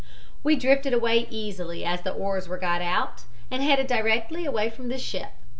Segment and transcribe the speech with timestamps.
[0.43, 4.87] "We drifted away easily, as the oars were got out, and headed directly away from
[4.87, 5.29] the ship.